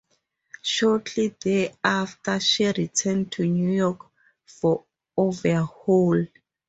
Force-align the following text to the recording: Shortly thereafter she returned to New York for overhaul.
Shortly 0.63 1.35
thereafter 1.43 2.39
she 2.39 2.65
returned 2.65 3.31
to 3.33 3.45
New 3.45 3.69
York 3.69 4.03
for 4.47 4.83
overhaul. 5.15 6.25